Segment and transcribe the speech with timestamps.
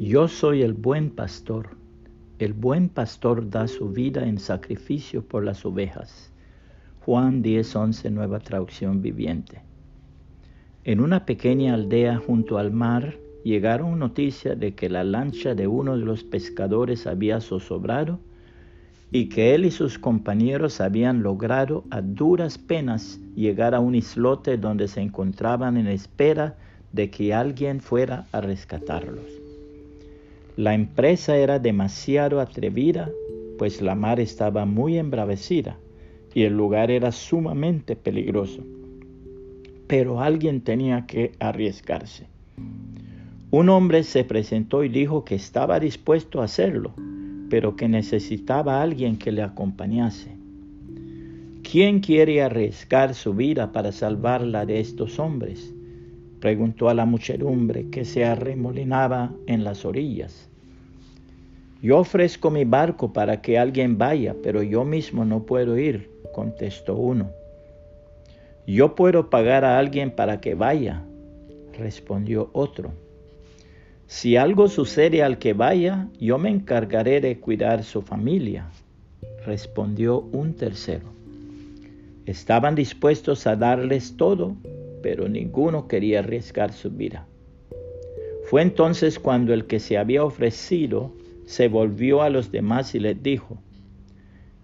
[0.00, 1.70] Yo soy el buen pastor.
[2.38, 6.30] El buen pastor da su vida en sacrificio por las ovejas.
[7.00, 9.60] Juan 10:11, nueva traducción viviente.
[10.84, 15.98] En una pequeña aldea junto al mar llegaron noticias de que la lancha de uno
[15.98, 18.20] de los pescadores había zozobrado
[19.10, 24.58] y que él y sus compañeros habían logrado a duras penas llegar a un islote
[24.58, 26.56] donde se encontraban en espera
[26.92, 29.47] de que alguien fuera a rescatarlos.
[30.58, 33.12] La empresa era demasiado atrevida,
[33.58, 35.78] pues la mar estaba muy embravecida
[36.34, 38.64] y el lugar era sumamente peligroso.
[39.86, 42.26] Pero alguien tenía que arriesgarse.
[43.52, 46.92] Un hombre se presentó y dijo que estaba dispuesto a hacerlo,
[47.48, 50.32] pero que necesitaba a alguien que le acompañase.
[51.62, 55.72] ¿Quién quiere arriesgar su vida para salvarla de estos hombres?
[56.40, 60.47] preguntó a la muchedumbre que se arremolinaba en las orillas.
[61.80, 66.96] Yo ofrezco mi barco para que alguien vaya, pero yo mismo no puedo ir, contestó
[66.96, 67.30] uno.
[68.66, 71.04] Yo puedo pagar a alguien para que vaya,
[71.78, 72.92] respondió otro.
[74.08, 78.68] Si algo sucede al que vaya, yo me encargaré de cuidar su familia,
[79.46, 81.06] respondió un tercero.
[82.26, 84.56] Estaban dispuestos a darles todo,
[85.00, 87.26] pero ninguno quería arriesgar su vida.
[88.50, 91.12] Fue entonces cuando el que se había ofrecido
[91.48, 93.56] se volvió a los demás y les dijo,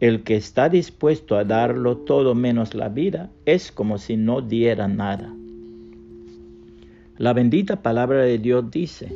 [0.00, 4.88] el que está dispuesto a darlo todo menos la vida es como si no diera
[4.88, 5.30] nada.
[7.18, 9.14] La bendita palabra de Dios dice,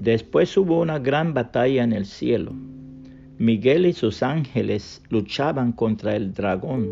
[0.00, 2.54] después hubo una gran batalla en el cielo.
[3.36, 6.88] Miguel y sus ángeles luchaban contra el dragón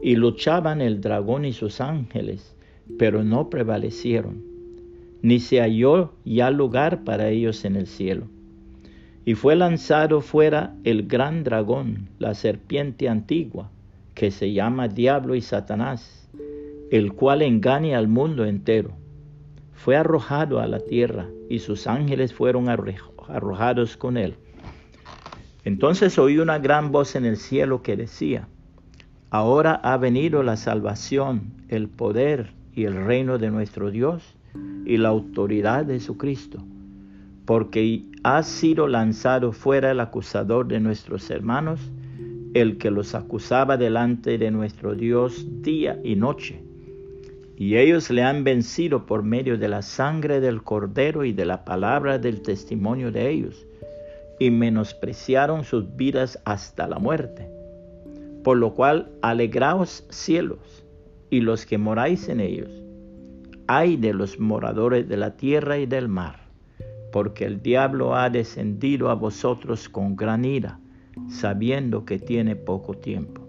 [0.00, 2.54] y luchaban el dragón y sus ángeles,
[3.00, 4.44] pero no prevalecieron,
[5.22, 8.28] ni se halló ya lugar para ellos en el cielo.
[9.26, 13.68] Y fue lanzado fuera el gran dragón, la serpiente antigua,
[14.14, 16.30] que se llama Diablo y Satanás,
[16.90, 18.92] el cual engaña al mundo entero.
[19.74, 24.36] Fue arrojado a la tierra y sus ángeles fueron arrojados con él.
[25.64, 28.46] Entonces oí una gran voz en el cielo que decía,
[29.30, 34.36] Ahora ha venido la salvación, el poder y el reino de nuestro Dios
[34.84, 36.62] y la autoridad de su Cristo,
[37.46, 41.80] porque ha sido lanzado fuera el acusador de nuestros hermanos,
[42.54, 46.62] el que los acusaba delante de nuestro Dios día y noche.
[47.56, 51.64] Y ellos le han vencido por medio de la sangre del cordero y de la
[51.64, 53.66] palabra del testimonio de ellos,
[54.38, 57.56] y menospreciaron sus vidas hasta la muerte
[58.46, 60.84] por lo cual, alegraos cielos
[61.30, 62.70] y los que moráis en ellos.
[63.66, 66.45] Ay de los moradores de la tierra y del mar,
[67.12, 70.78] porque el diablo ha descendido a vosotros con gran ira,
[71.28, 73.46] sabiendo que tiene poco tiempo.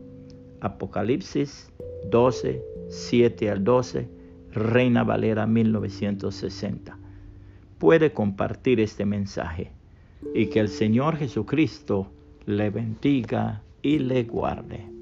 [0.62, 1.72] Apocalipsis
[2.10, 4.10] 12, 7 al 12,
[4.52, 6.98] Reina Valera 1960.
[7.78, 9.72] Puede compartir este mensaje
[10.34, 12.12] y que el Señor Jesucristo
[12.46, 14.97] le bendiga y le guarde.